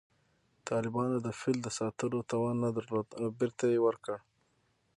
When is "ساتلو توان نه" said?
1.79-2.69